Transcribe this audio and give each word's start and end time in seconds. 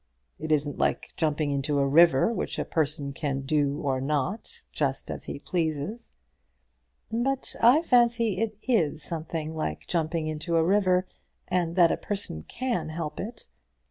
It 0.39 0.51
isn't 0.51 0.79
like 0.79 1.13
jumping 1.15 1.51
into 1.51 1.77
a 1.77 1.87
river, 1.87 2.33
which 2.33 2.57
a 2.57 2.65
person 2.65 3.13
can 3.13 3.41
do 3.41 3.81
or 3.83 4.01
not, 4.01 4.63
just 4.71 5.11
as 5.11 5.25
he 5.25 5.37
pleases." 5.37 6.13
"But 7.11 7.55
I 7.61 7.83
fancy 7.83 8.39
it 8.39 8.57
is 8.63 9.03
something 9.03 9.53
like 9.55 9.85
jumping 9.85 10.25
into 10.25 10.55
a 10.55 10.63
river, 10.65 11.05
and 11.47 11.75
that 11.75 11.91
a 11.91 11.97
person 11.97 12.41
can 12.47 12.89
help 12.89 13.19
it. 13.19 13.45